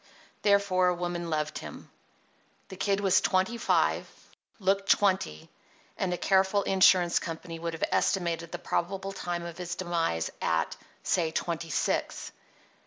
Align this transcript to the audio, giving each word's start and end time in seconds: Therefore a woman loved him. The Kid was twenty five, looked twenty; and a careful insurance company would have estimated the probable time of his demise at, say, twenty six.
Therefore 0.41 0.87
a 0.87 0.95
woman 0.95 1.29
loved 1.29 1.59
him. 1.59 1.91
The 2.69 2.75
Kid 2.75 3.01
was 3.01 3.21
twenty 3.21 3.55
five, 3.55 4.07
looked 4.57 4.89
twenty; 4.89 5.47
and 5.95 6.11
a 6.11 6.17
careful 6.17 6.63
insurance 6.63 7.19
company 7.19 7.59
would 7.59 7.73
have 7.73 7.83
estimated 7.91 8.51
the 8.51 8.57
probable 8.57 9.11
time 9.11 9.45
of 9.45 9.59
his 9.59 9.75
demise 9.75 10.31
at, 10.41 10.75
say, 11.03 11.29
twenty 11.29 11.69
six. 11.69 12.31